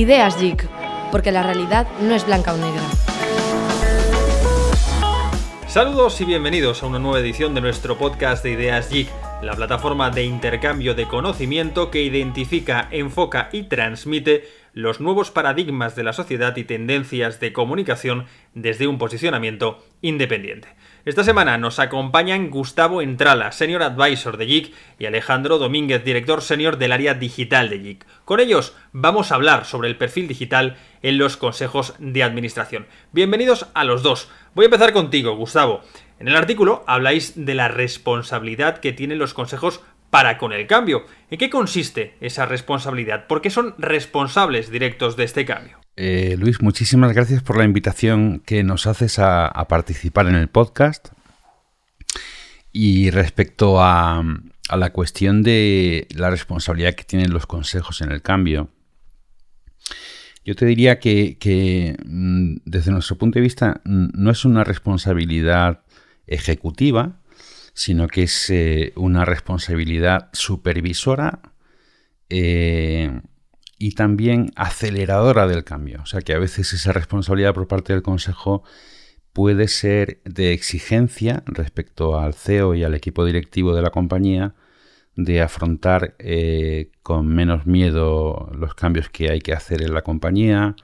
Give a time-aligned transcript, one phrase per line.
[0.00, 0.66] Ideas Geek,
[1.12, 2.80] porque la realidad no es blanca o negra.
[5.68, 9.10] Saludos y bienvenidos a una nueva edición de nuestro podcast de Ideas Geek,
[9.42, 16.04] la plataforma de intercambio de conocimiento que identifica, enfoca y transmite los nuevos paradigmas de
[16.04, 18.24] la sociedad y tendencias de comunicación
[18.54, 20.68] desde un posicionamiento independiente.
[21.06, 26.76] Esta semana nos acompañan Gustavo Entrala, Senior Advisor de JIC, y Alejandro Domínguez, Director Senior
[26.76, 28.06] del área digital de JIC.
[28.26, 32.86] Con ellos vamos a hablar sobre el perfil digital en los consejos de administración.
[33.12, 34.28] Bienvenidos a los dos.
[34.54, 35.80] Voy a empezar contigo, Gustavo.
[36.18, 41.06] En el artículo habláis de la responsabilidad que tienen los consejos para con el cambio.
[41.30, 43.26] ¿En qué consiste esa responsabilidad?
[43.26, 45.78] ¿Por qué son responsables directos de este cambio?
[45.96, 51.08] Eh, Luis, muchísimas gracias por la invitación que nos haces a, participar en el podcast.
[52.72, 54.22] Y respecto a,
[54.76, 58.70] la cuestión de la responsabilidad que tienen los consejos en el cambio,
[60.44, 65.82] yo te diría que, mm, desde nuestro punto de vista no es una responsabilidad
[66.26, 67.19] ejecutiva,
[67.74, 71.40] sino que es eh, una responsabilidad supervisora
[72.28, 73.20] eh,
[73.78, 76.00] y también aceleradora del cambio.
[76.02, 78.62] O sea que a veces esa responsabilidad por parte del Consejo
[79.32, 84.54] puede ser de exigencia respecto al CEO y al equipo directivo de la compañía
[85.16, 90.76] de afrontar eh, con menos miedo los cambios que hay que hacer en la compañía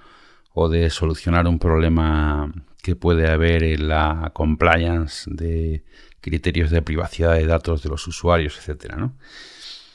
[0.52, 5.84] o de solucionar un problema que puede haber en la compliance de
[6.26, 9.14] criterios de privacidad de datos de los usuarios, etcétera, ¿no?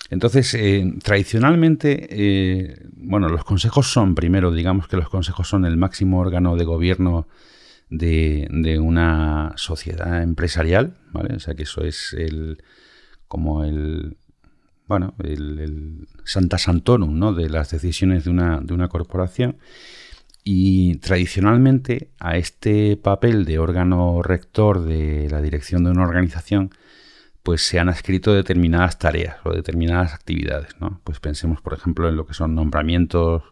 [0.10, 5.78] Entonces, eh, tradicionalmente, eh, bueno, los consejos son, primero, digamos que los consejos son el
[5.78, 7.28] máximo órgano de gobierno
[7.90, 11.36] de, una sociedad empresarial, ¿vale?
[11.36, 12.62] O sea que eso es el
[13.28, 14.18] como el
[14.88, 17.34] bueno, el, Santa Santorum, ¿no?
[17.34, 19.58] de las decisiones de una, de una corporación.
[20.44, 26.72] Y tradicionalmente a este papel de órgano rector de la dirección de una organización
[27.44, 30.80] pues se han escrito determinadas tareas o determinadas actividades.
[30.80, 31.01] ¿no?
[31.03, 33.44] Pues pensemos, por ejemplo, en lo que son nombramientos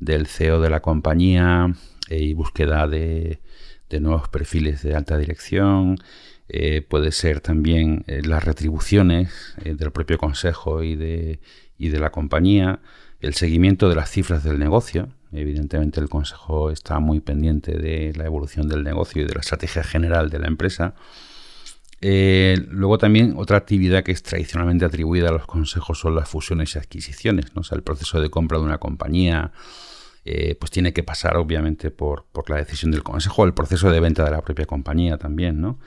[0.00, 1.74] del CEO de la compañía
[2.08, 3.40] eh, y búsqueda de,
[4.00, 5.98] nuevos perfiles de alta dirección.
[6.48, 11.40] Eh, puede ser también eh, las retribuciones del propio consejo y de,
[11.76, 12.80] y de la compañía,
[13.22, 15.08] el seguimiento de las cifras del negocio.
[15.32, 19.82] Evidentemente el consejo está muy pendiente de la evolución del negocio y de la estrategia
[19.82, 20.94] general de la empresa
[22.04, 26.74] eh, luego también otra actividad que es tradicionalmente atribuida a los consejos son las fusiones
[26.74, 27.54] y adquisiciones.
[27.54, 27.60] ¿no?
[27.60, 29.52] O sea, el proceso de compra de una compañía
[30.24, 34.24] eh, pues tiene que pasar obviamente por, la decisión del consejo, el proceso de venta
[34.24, 35.60] de la propia compañía también.
[35.60, 35.78] ¿no?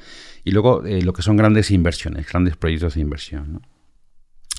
[0.45, 3.67] Y luego eh, lo que son grandes inversiones, grandes proyectos de inversión.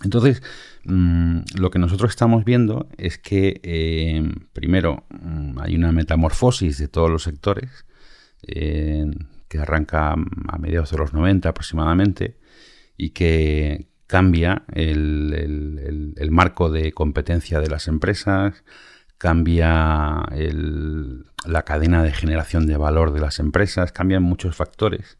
[0.04, 0.42] Entonces,
[0.84, 7.10] mm, lo que nosotros estamos viendo es que, primero, mm, hay una metamorfosis de todos
[7.10, 7.84] los sectores
[9.48, 12.36] que arranca a mediados de los 90 aproximadamente
[12.96, 18.64] y que cambia el, marco de competencia de las empresas,
[19.18, 20.24] cambia
[21.46, 25.18] la cadena de generación de valor de las empresas, cambian muchos factores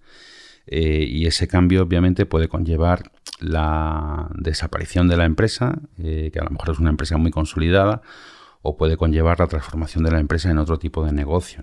[0.67, 6.45] eh, y ese cambio obviamente puede conllevar la desaparición de la empresa, eh, que a
[6.45, 8.03] lo mejor es una empresa muy consolidada,
[8.63, 11.63] o puede conllevar la transformación de la empresa en otro tipo de negocio.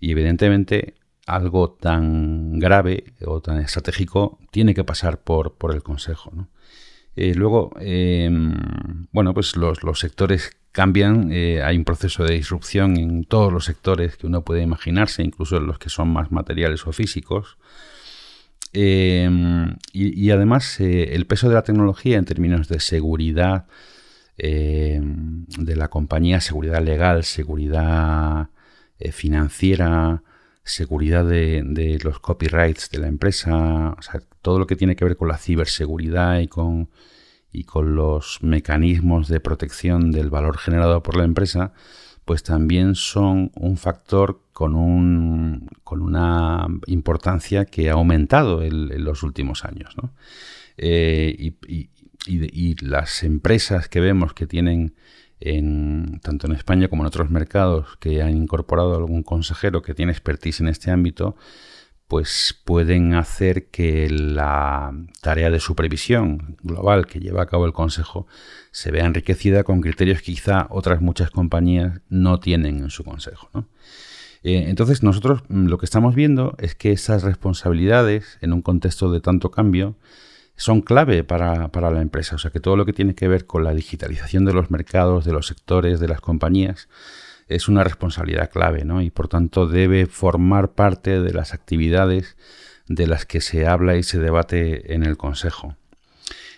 [0.00, 0.94] Y evidentemente
[1.26, 6.32] algo tan grave o tan estratégico tiene que pasar por, por el Consejo.
[7.20, 8.54] Eh, luego, em,
[9.12, 14.16] bueno, pues los, sectores cambian, eh, hay un proceso de disrupción en todos los sectores
[14.16, 17.58] que uno puede imaginarse, incluso en los que son más materiales o físicos.
[18.72, 23.66] Em, y, además eh, el peso de la tecnología en términos de seguridad
[24.36, 28.48] em, de la compañía, seguridad legal, seguridad
[29.12, 30.22] financiera,
[30.68, 35.16] seguridad de, los copyrights de la empresa, o sea, todo lo que tiene que ver
[35.16, 36.90] con la ciberseguridad y con,
[37.52, 41.72] y con los mecanismos de protección del valor generado por la empresa,
[42.28, 49.22] pues también son un factor con, un, con una importancia que ha aumentado en, los
[49.22, 49.94] últimos años.
[50.76, 51.88] Eh, y,
[52.26, 54.94] y, las empresas que vemos que tienen
[55.40, 60.12] en, tanto en España como en otros mercados que han incorporado algún consejero que tiene
[60.12, 61.34] expertise en este ámbito,
[62.08, 68.26] pues pueden hacer que la tarea de supervisión global que lleva a cabo el Consejo
[68.70, 73.50] se vea enriquecida con criterios que quizá otras muchas compañías no tienen en su Consejo.
[74.42, 79.12] Eh, entonces nosotros mm, lo que estamos viendo es que esas responsabilidades en un contexto
[79.12, 79.94] de tanto cambio
[80.56, 82.36] son clave para, para, la empresa.
[82.36, 85.24] O sea que todo lo que tiene que ver con la digitalización de los mercados,
[85.26, 86.88] de los sectores, de las compañías,
[87.48, 89.02] es una responsabilidad clave, ¿no?
[89.02, 92.36] Y por tanto debe formar parte de las actividades
[92.86, 95.76] de las que se habla y se debate en el Consejo.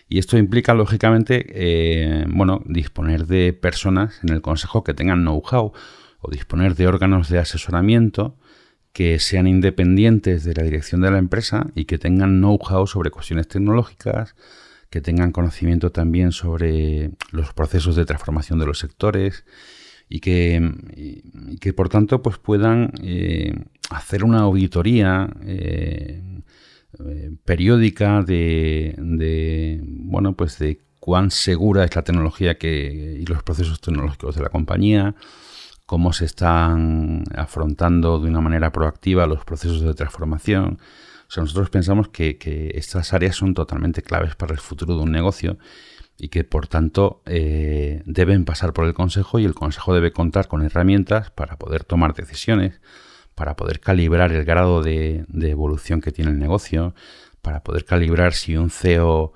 [0.07, 5.71] Y esto implica, lógicamente, eh, bueno, disponer de personas en el Consejo que tengan know-how
[6.19, 8.35] o disponer de órganos de asesoramiento
[8.91, 13.47] que sean independientes de la dirección de la empresa y que tengan know-how sobre cuestiones
[13.47, 14.35] tecnológicas,
[14.89, 19.45] que tengan conocimiento también sobre los procesos de transformación de los sectores
[20.11, 20.73] y que,
[21.61, 23.55] que por tanto pues puedan eh,
[23.89, 26.21] hacer una auditoría eh,
[26.99, 33.79] eh, periódica de, bueno pues de cuán segura es la tecnología que, y los procesos
[33.79, 35.15] tecnológicos de la compañía,
[35.85, 40.77] cómo se están afrontando de una manera proactiva los procesos de transformación.
[41.27, 45.03] O sea, nosotros pensamos que, que estas áreas son totalmente claves para el futuro de
[45.03, 45.57] un negocio
[46.23, 50.47] y que por tanto eh, deben pasar por el Consejo y el Consejo debe contar
[50.47, 52.79] con herramientas para poder tomar decisiones,
[53.33, 56.93] para poder calibrar el grado de, evolución que tiene el negocio,
[57.41, 59.33] para poder calibrar si un CEO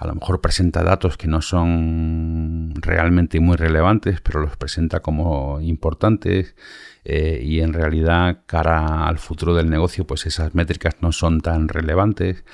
[0.00, 5.60] a lo mejor presenta datos que no son realmente muy relevantes, pero los presenta como
[5.60, 6.56] importantes
[7.04, 11.68] eh, y en realidad cara al futuro del negocio pues esas métricas no son tan
[11.68, 12.44] relevantes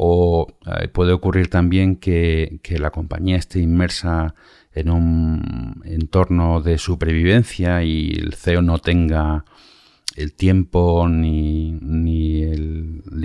[0.00, 4.36] o eh, puede ocurrir también que, la compañía esté inmersa
[4.72, 9.44] en un entorno de supervivencia y el CEO no tenga
[10.14, 12.44] el tiempo ni, ni,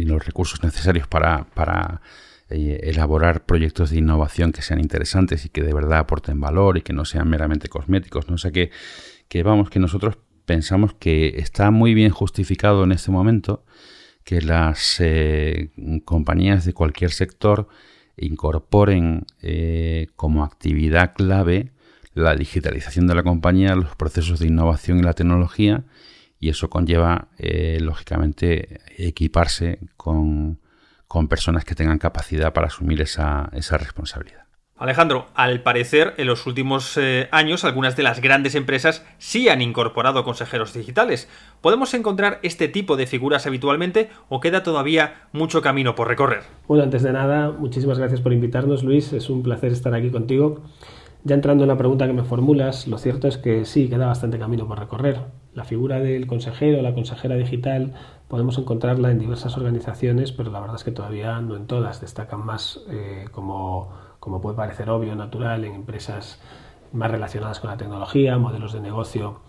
[0.03, 2.01] los recursos necesarios para,
[2.49, 6.81] eh, elaborar proyectos de innovación que sean interesantes y que de verdad aporten valor y
[6.81, 8.29] que no sean meramente cosméticos.
[8.29, 8.35] ¿no?
[8.35, 8.71] O sea que
[9.43, 13.63] vamos, que nosotros pensamos que está muy bien justificado en este momento
[14.23, 15.71] que las eh,
[16.05, 17.67] compañías de cualquier sector
[18.17, 21.71] incorporen eh, como actividad clave
[22.13, 25.83] la digitalización de la compañía, los procesos de innovación y la tecnología,
[26.39, 30.59] y eso conlleva, eh, lógicamente, equiparse con,
[31.29, 34.43] personas que tengan capacidad para asumir esa responsabilidad.
[34.83, 39.62] Alejandro, al parecer en los últimos eh, años algunas de las grandes empresas sí han
[39.62, 41.30] incorporado consejeros digitales.
[41.62, 46.41] ¿Podemos encontrar este tipo de figuras habitualmente o queda todavía mucho camino por recorrer?
[46.68, 49.13] Bueno, antes de nada, muchísimas gracias por invitarnos, Luis.
[49.13, 50.63] Es un placer estar aquí contigo.
[51.24, 54.38] Ya entrando en la pregunta que me formulas, lo cierto es que sí, queda bastante
[54.38, 55.21] camino por recorrer.
[55.53, 57.94] La figura del consejero, la consejera digital,
[58.27, 62.01] podemos encontrarla en diversas organizaciones, pero la verdad es que todavía no en todas.
[62.01, 63.91] Destacan más eh, como
[64.23, 66.39] como puede parecer obvio, natural, en empresas
[66.94, 69.41] más relacionadas con la tecnología, modelos de negocio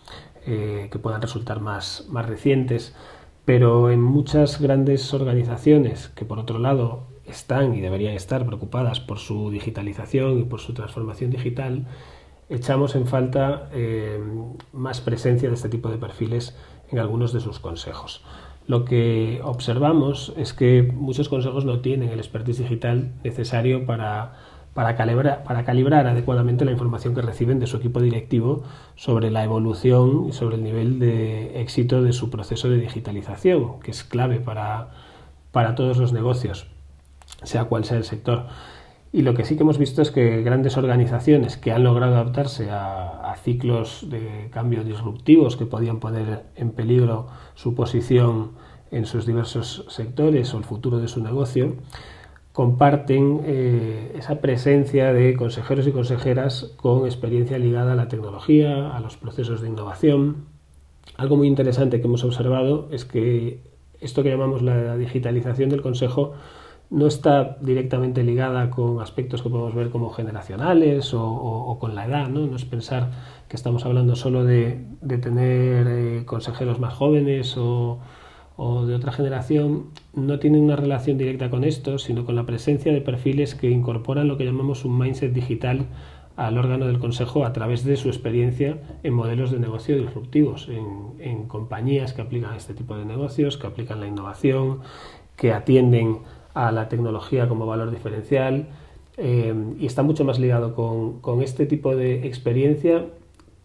[0.47, 2.93] eh, que puedan resultar más, más recientes,
[3.45, 9.21] pero en muchas grandes organizaciones que por otro lado están y deberían estar preocupadas por
[9.21, 11.87] su digitalización y por su transformación digital,
[12.49, 14.23] echamos en falta eh,
[14.73, 16.57] más presencia de este tipo de perfiles
[16.91, 18.23] en algunos de sus consejos.
[18.67, 24.33] Lo que observamos es que muchos consejos no tienen el expertise digital necesario para
[24.97, 28.63] calibrar, para calibrar adecuadamente la información que reciben de su equipo directivo
[28.97, 33.91] sobre la evolución y sobre el nivel de éxito de su proceso de digitalización, que
[33.91, 34.91] es clave para,
[35.53, 36.67] para todos los negocios,
[37.43, 38.47] sea cual sea el sector.
[39.15, 42.69] Y lo que sí que hemos visto es que grandes organizaciones que han logrado adaptarse
[42.73, 48.53] a, ciclos de cambio disruptivos que podían poner en peligro su posición
[48.91, 51.77] en sus diversos sectores o el futuro de su negocio,
[52.53, 59.01] comparten eh, esa presencia de consejeros y consejeras con experiencia ligada a la tecnología, a
[59.01, 60.47] los procesos de innovación.
[61.17, 63.61] Algo muy interesante que hemos observado es que
[64.01, 66.35] esto que llamamos la digitalización del consejo
[66.95, 72.29] no está directamente ligada con aspectos que podemos ver como generacionales o, con la edad,
[72.29, 72.47] ¿no?
[72.47, 73.11] no es pensar
[73.49, 74.85] que estamos hablando solo de,
[75.21, 77.99] tener eh, consejeros más jóvenes o,
[78.57, 83.01] de otra generación no tienen una relación directa con esto, sino con la presencia de
[83.01, 85.87] perfiles que incorporan lo que llamamos un mindset digital
[86.37, 91.49] al órgano del Consejo a través de su experiencia en modelos de negocio disruptivos, en,
[91.49, 94.81] compañías que aplican este tipo de negocios, que aplican la innovación,
[95.37, 96.19] que atienden
[96.55, 98.69] a la tecnología como valor diferencial
[99.17, 103.05] eh, y está mucho más ligado con, con este tipo de experiencia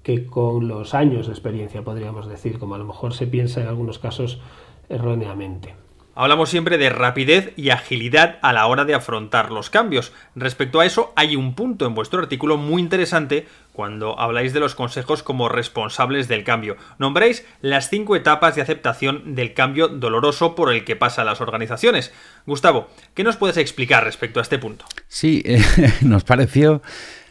[0.04, 3.68] que con los años de experiencia, podríamos decir, como a lo mejor se piensa en
[3.68, 4.42] algunos casos
[4.88, 5.76] erróneamente.
[6.20, 10.12] Hablamos siempre de rapidez y agilidad a la hora de afrontar los cambios.
[10.36, 14.76] Respecto a eso, hay un punto en vuestro artículo muy interesante cuando habláis de los
[14.76, 16.76] consejos como responsables del cambio.
[16.98, 22.12] Nombráis las cinco etapas de aceptación del cambio doloroso por el que pasan las organizaciones.
[22.46, 24.84] Gustavo, ¿qué nos puedes explicar respecto a este punto?
[25.08, 25.64] Sí, eh,
[26.02, 26.82] nos pareció,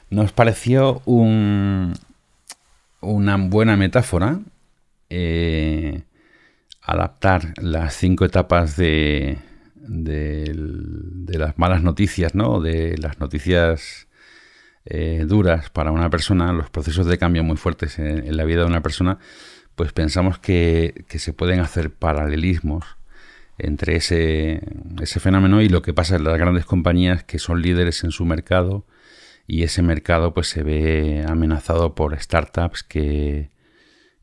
[0.08, 1.92] nos pareció una
[3.02, 4.38] buena metáfora.
[5.10, 6.04] Eh,
[6.88, 9.36] adaptar las cinco etapas de,
[9.74, 12.60] de, las malas noticias, ¿no?
[12.60, 14.08] De las noticias
[14.86, 18.68] eh, duras para una persona, los procesos de cambio muy fuertes en, la vida de
[18.68, 19.18] una persona,
[19.74, 22.96] pues pensamos que, se pueden hacer paralelismos
[23.58, 24.62] entre ese,
[25.02, 28.24] ese fenómeno y lo que pasa en las grandes compañías que son líderes en su
[28.24, 28.86] mercado
[29.46, 33.50] y ese mercado pues se ve amenazado por startups que,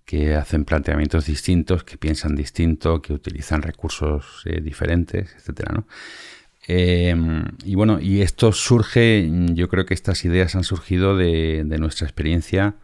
[0.06, 5.88] que hacen planteamientos distintos, que piensan distinto, que utilizan recursos eh, diferentes, etcétera, ¿no?
[6.68, 12.08] Em, y bueno, y esto surge, yo creo que estas ideas han surgido de, nuestra
[12.08, 12.76] experiencia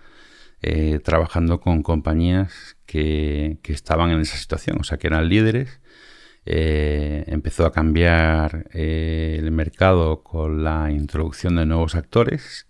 [0.61, 5.79] eh, trabajando con compañías que, estaban en esa situación, o sea, que eran líderes.
[6.45, 12.67] Eh, empezó a cambiar el mercado con la introducción de nuevos actores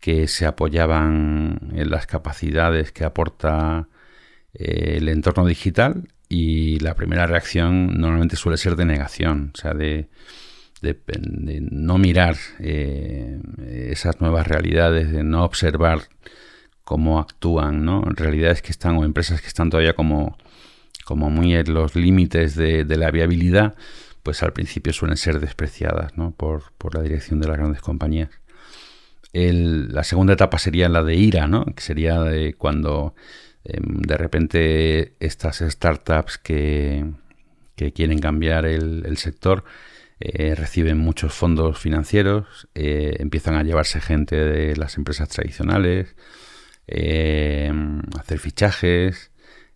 [0.00, 3.88] que se apoyaban en las capacidades que aporta
[4.54, 9.74] eh, el entorno digital y la primera reacción normalmente suele ser de negación, o sea,
[9.74, 10.08] de,
[11.70, 13.40] no mirar eh,
[13.90, 16.02] esas nuevas realidades, de no observar
[16.84, 18.02] cómo actúan, ¿no?
[18.02, 20.36] Realidades que están o empresas que están todavía como,
[21.04, 23.74] como muy en los límites de, la viabilidad,
[24.22, 26.32] pues al principio suelen ser despreciadas ¿no?
[26.32, 28.30] por, por la dirección de las grandes compañías
[29.32, 31.64] la segunda etapa sería la de ira, ¿no?
[31.66, 33.14] que sería de cuando
[33.64, 37.04] em, de repente estas startups que,
[37.94, 39.64] quieren cambiar el, sector
[40.20, 46.16] eh, reciben muchos fondos financieros, eh, empiezan a llevarse gente de las empresas tradicionales,
[46.86, 49.30] em, hacer fichajes,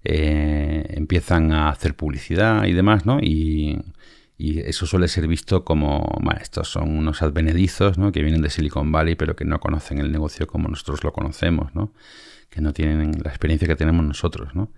[0.05, 3.21] eh, empiezan a hacer publicidad y demás, ¿no?
[3.21, 3.79] Y,
[4.41, 6.03] y eso suele ser visto como,
[6.41, 8.11] estos son unos advenedizos ¿no?
[8.11, 11.75] que vienen de Silicon Valley pero que no conocen el negocio como nosotros lo conocemos,
[11.75, 11.93] ¿no?
[12.49, 14.55] que no tienen la experiencia que tenemos nosotros.
[14.55, 14.73] ¿no?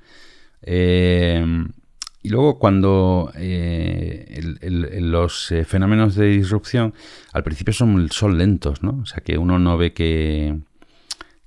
[0.62, 1.46] Eh,
[2.24, 4.40] y luego cuando eh,
[5.00, 6.92] los eh, fenómenos de disrupción
[7.32, 8.98] al principio son, son lentos, ¿no?
[9.00, 10.58] o sea que uno no ve que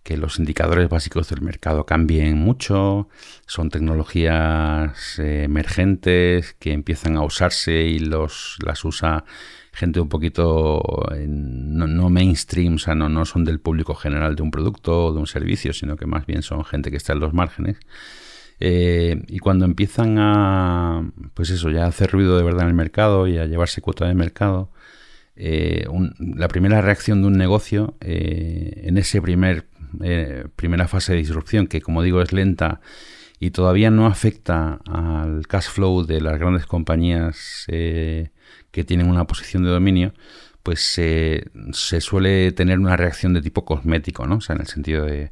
[0.05, 3.09] que los indicadores básicos del mercado cambien mucho,
[3.47, 9.25] son tecnologías eh, emergentes que empiezan a usarse y los, las usa
[9.73, 10.79] gente un poquito
[11.27, 15.19] no, mainstream, o sea, no, no son del público general de un producto o de
[15.19, 17.77] un servicio, sino que más bien son gente que está en los márgenes.
[18.59, 22.73] Eh, y cuando empiezan a, pues eso, ya a hacer ruido de verdad en el
[22.75, 24.69] mercado y a llevarse cuota de mercado,
[25.35, 25.87] eh,
[26.19, 29.65] la primera reacción de un negocio en ese primer
[30.03, 32.81] eh, primera fase de disrupción, que como digo es lenta
[33.39, 38.29] y todavía no afecta al cash flow de las grandes compañías eh,
[38.71, 40.13] que tienen una posición de dominio,
[40.63, 44.37] pues se suele tener una reacción de tipo cosmético, ¿no?
[44.37, 45.31] O sea, en el sentido de,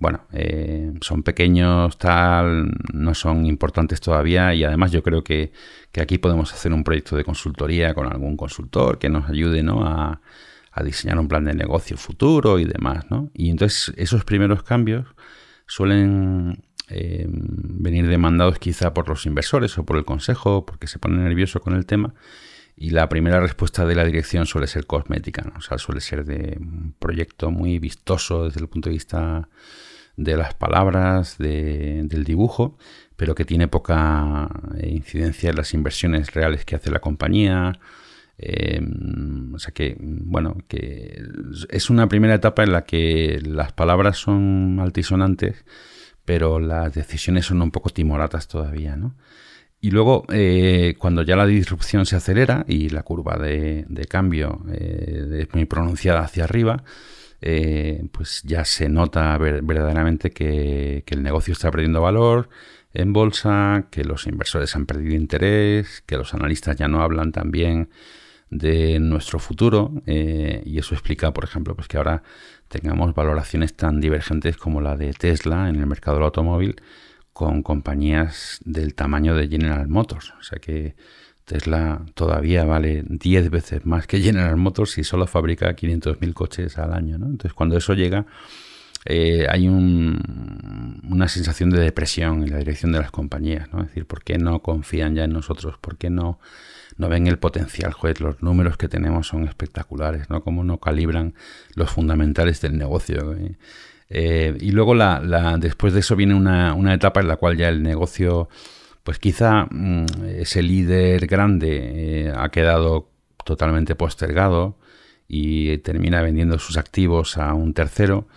[0.00, 5.52] bueno, eh, son pequeños, tal, no son importantes todavía y además yo creo que,
[5.92, 9.86] que, aquí podemos hacer un proyecto de consultoría con algún consultor que nos ayude, ¿no?
[9.86, 10.20] A,
[10.74, 13.30] a diseñar un plan de negocio futuro y demás, ¿no?
[13.32, 15.06] Y entonces esos primeros cambios
[15.66, 21.22] suelen eh, venir demandados quizá por los inversores o por el consejo, porque se ponen
[21.22, 22.14] nerviosos con el tema.
[22.76, 25.52] Y la primera respuesta de la dirección suele ser cosmética, ¿no?
[25.58, 29.48] o sea, suele ser de un proyecto muy vistoso desde el punto de vista
[30.16, 32.76] de las palabras, del dibujo,
[33.16, 37.78] pero que tiene poca eh, incidencia en las inversiones reales que hace la compañía
[38.38, 41.22] Em, o sea que, bueno, que
[41.70, 45.64] es una primera etapa en la que las palabras son altisonantes,
[46.24, 49.14] pero las decisiones son un poco timoratas todavía, ¿no?
[49.80, 55.40] Y luego, eh, cuando ya la disrupción se acelera y la curva de, cambio eh,
[55.46, 56.84] es muy pronunciada hacia arriba,
[57.42, 62.48] eh, pues ya se nota verdaderamente que, que, el negocio está perdiendo valor
[62.94, 67.50] en bolsa, que los inversores han perdido interés, que los analistas ya no hablan tan
[67.50, 67.90] bien
[68.54, 72.22] de nuestro futuro eh, y eso explica, por ejemplo, pues que ahora
[72.68, 76.76] tengamos valoraciones tan divergentes como la de Tesla en el mercado del automóvil
[77.32, 80.32] con compañías del tamaño de General Motors.
[80.38, 80.94] O sea que
[81.44, 86.94] Tesla todavía vale 10 veces más que General Motors y solo fabrica 500.000 coches al
[86.94, 87.16] año.
[87.16, 88.24] Entonces cuando eso llega,
[89.06, 93.80] eh, hay una sensación de depresión en la dirección de las compañías, ¿no?
[93.80, 95.76] Es decir, ¿por qué no confían ya en nosotros?
[95.78, 96.38] ¿Por qué no,
[96.96, 97.94] no ven el potencial?
[98.20, 100.42] Los números que tenemos son espectaculares, ¿no?
[100.42, 101.34] Cómo no calibran
[101.74, 103.36] los fundamentales del negocio.
[104.08, 107.68] Eh, y luego la, después de eso viene una, una, etapa en la cual ya
[107.68, 108.48] el negocio,
[109.02, 110.06] pues quizá mm,
[110.38, 113.10] ese líder grande eh, ha quedado
[113.44, 114.78] totalmente postergado
[115.28, 118.28] y termina vendiendo sus activos a un tercero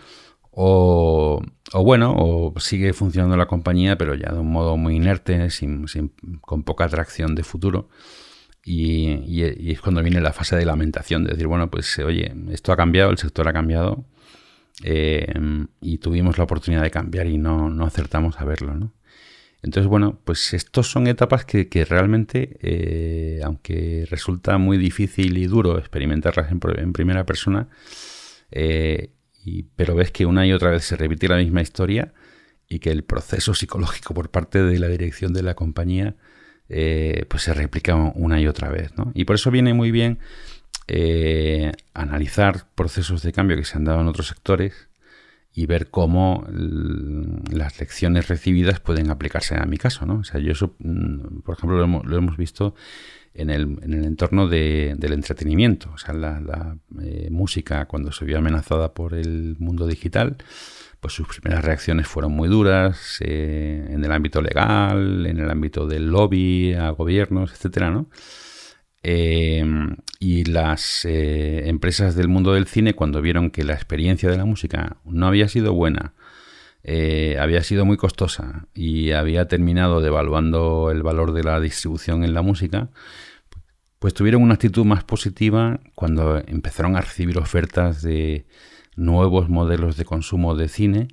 [0.59, 1.39] o,
[1.75, 5.85] bueno, o sigue funcionando la compañía, pero ya de un modo muy inerte, sin,
[6.41, 7.89] con poca atracción de futuro.
[8.63, 12.75] Y, es cuando viene la fase de lamentación, de decir, bueno, pues oye, esto ha
[12.75, 14.05] cambiado, el sector ha cambiado,
[14.83, 15.31] eh,
[15.79, 18.93] y tuvimos la oportunidad de cambiar y no, no acertamos a verlo, ¿no?
[19.61, 25.77] Entonces, bueno, pues estos son etapas que, realmente, eh, aunque resulta muy difícil y duro
[25.77, 27.67] experimentarlas en, primera persona,
[28.51, 29.11] eh,
[29.75, 32.13] pero ves que una y otra vez se repite la misma historia
[32.67, 36.15] y que el proceso psicológico por parte de la dirección de la compañía
[36.69, 38.91] eh, pues se replica una y otra vez.
[39.13, 40.19] Y por eso viene muy bien
[40.87, 44.86] eh, analizar procesos de cambio que se han dado en otros sectores
[45.57, 46.45] y ver cómo
[47.51, 50.05] las lecciones recibidas pueden aplicarse a mi caso.
[50.05, 50.19] ¿no?
[50.19, 52.75] O sea, yo eso, mm, por ejemplo, lo hemos visto
[53.33, 55.89] en el, en el entorno del entretenimiento.
[55.95, 60.37] O sea, la, eh, música cuando se vio amenazada por el mundo digital,
[60.99, 65.87] pues sus primeras reacciones fueron muy duras eh, en el ámbito legal, en el ámbito
[65.87, 68.11] del lobby a gobiernos, etcétera, ¿no?
[69.03, 74.37] Em, y las eh, empresas del mundo del cine, cuando vieron que la experiencia de
[74.37, 76.13] la música no había sido buena,
[77.39, 82.41] había sido muy costosa y había terminado devaluando el valor de la distribución en la
[82.41, 82.89] música,
[83.99, 88.45] pues tuvieron una actitud más positiva cuando empezaron a recibir ofertas de
[88.95, 91.07] nuevos modelos de consumo de cine,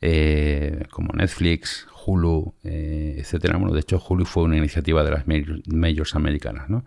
[0.00, 3.56] eh, como Netflix, Hulu, eh, etcétera.
[3.56, 6.84] Bueno, de hecho, Hulu fue una iniciativa de las majors americanas, ¿no?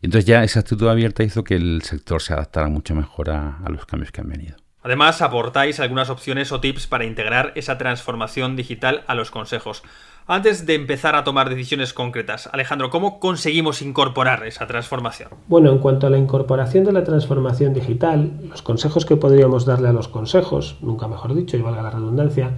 [0.00, 3.64] Y entonces ya esa actitud abierta hizo que el sector se adaptara mucho mejor a
[3.68, 4.56] los cambios que han venido.
[4.82, 9.82] Además, aportáis algunas opciones o tips para integrar esa transformación digital a los consejos.
[10.32, 15.30] Antes de empezar a tomar decisiones concretas, Alejandro, ¿cómo conseguimos incorporar esa transformación?
[15.48, 19.88] Bueno, en cuanto a la incorporación de la transformación digital, los consejos que podríamos darle
[19.88, 22.52] a los consejos, nunca mejor dicho, y valga la redundancia,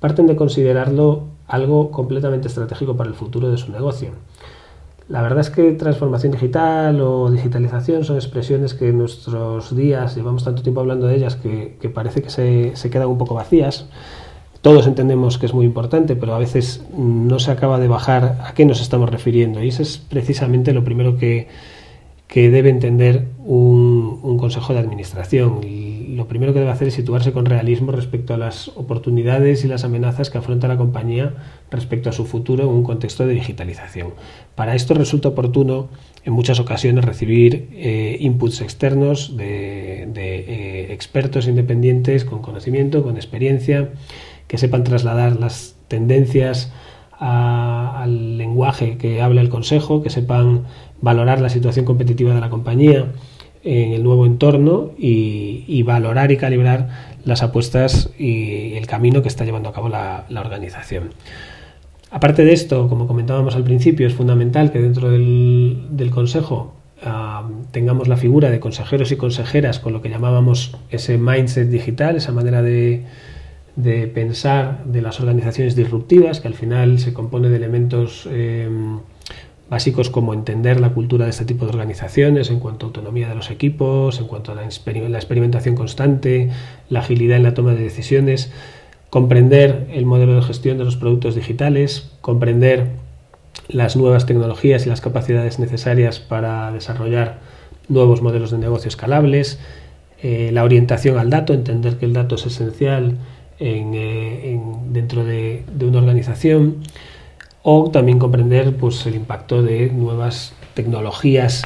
[0.00, 4.10] parten de considerarlo algo completamente estratégico para el futuro de su negocio.
[5.06, 10.42] La verdad es que transformación digital o digitalización son expresiones que en nuestros días llevamos
[10.42, 13.86] tanto tiempo hablando de ellas que, parece que se, se quedan un poco vacías
[14.62, 18.54] todos entendemos que es muy importante, pero a veces no se acaba de bajar a
[18.54, 19.62] qué nos estamos refiriendo.
[19.62, 21.48] Y eso es precisamente lo primero que,
[22.32, 25.60] debe entender un, consejo de administración.
[26.16, 29.82] Lo primero que debe hacer es situarse con realismo respecto a las oportunidades y las
[29.84, 31.34] amenazas que afronta la compañía
[31.70, 34.14] respecto a su futuro en un contexto de digitalización.
[34.54, 35.88] Para esto resulta oportuno
[36.24, 43.90] en muchas ocasiones recibir eh, inputs externos de, eh, expertos independientes con conocimiento, con experiencia
[44.48, 46.72] que sepan trasladar las tendencias
[47.18, 50.64] al lenguaje que habla el Consejo, que sepan
[51.00, 53.06] valorar la situación competitiva de la compañía
[53.64, 56.88] en el nuevo entorno y, valorar y calibrar
[57.24, 61.10] las apuestas y el camino que está llevando a cabo la, organización.
[62.10, 66.74] Aparte de esto, como comentábamos al principio, es fundamental que dentro del, Consejo
[67.04, 72.16] ah, tengamos la figura de consejeros y consejeras con lo que llamábamos ese mindset digital,
[72.16, 73.04] esa manera de,
[73.76, 78.98] de pensar de las organizaciones disruptivas, que al final se compone de elementos em,
[79.70, 83.34] básicos como entender la cultura de este tipo de organizaciones en cuanto a autonomía de
[83.34, 86.50] los equipos, en cuanto a la, experimentación constante,
[86.90, 88.52] la agilidad en la toma de decisiones,
[89.08, 92.88] comprender el modelo de gestión de los productos digitales, comprender
[93.68, 97.38] las nuevas tecnologías y las capacidades necesarias para desarrollar
[97.88, 99.58] nuevos modelos de negocio escalables,
[100.22, 103.16] eh, la orientación al dato, entender que el dato es esencial
[103.58, 104.60] eh,
[104.90, 106.78] dentro de, una organización
[107.62, 111.62] o también comprender pues, el impacto de nuevas tecnologías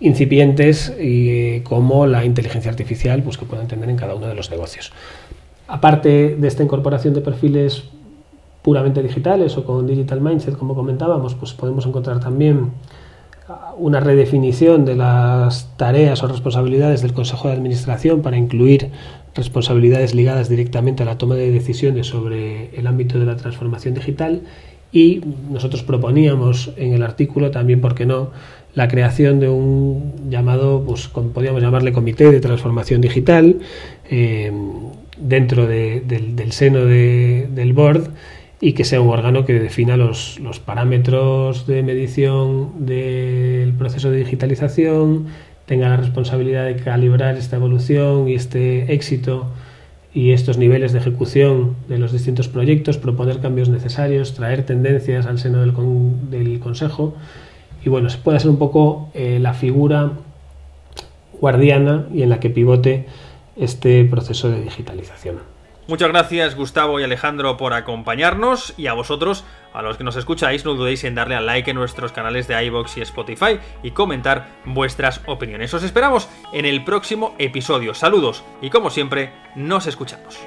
[0.00, 4.34] incipientes y, eh, como la inteligencia artificial pues, que puedan tener en cada uno de
[4.34, 4.92] los negocios.
[5.66, 7.84] Aparte de esta incorporación de perfiles
[8.62, 12.70] puramente digitales o con digital mindset, como comentábamos, pues podemos encontrar también
[13.76, 18.90] una redefinición de las tareas o responsabilidades del Consejo de Administración para incluir
[19.34, 24.42] responsabilidades ligadas directamente a la toma de decisiones sobre el ámbito de la transformación digital
[24.92, 28.30] y nosotros proponíamos en el artículo también, ¿por qué no?,
[28.74, 33.60] la creación de un llamado, pues podríamos llamarle comité de transformación digital,
[34.10, 34.52] eh,
[35.16, 38.10] dentro del, seno del board
[38.60, 44.18] y que sea un órgano que defina los, los parámetros de medición del proceso de
[44.18, 45.26] digitalización,
[45.66, 49.46] tenga la responsabilidad de calibrar esta evolución y este éxito
[50.12, 55.38] y estos niveles de ejecución de los distintos proyectos, proponer cambios necesarios, traer tendencias al
[55.38, 55.72] seno del,
[56.30, 57.14] del Consejo
[57.84, 60.12] y bueno, se puede ser un poco eh, la figura
[61.40, 63.06] guardiana y en la que pivote
[63.56, 65.53] este proceso de digitalización.
[65.86, 69.44] Muchas gracias Gustavo y Alejandro por acompañarnos y a vosotros,
[69.74, 72.64] a los que nos escucháis, no dudéis en darle al like en nuestros canales de
[72.64, 75.74] iBox y Spotify y comentar vuestras opiniones.
[75.74, 77.92] Os esperamos en el próximo episodio.
[77.92, 80.38] Saludos y como siempre, nos escuchamos.